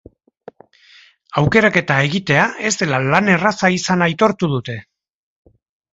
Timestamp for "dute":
4.55-4.79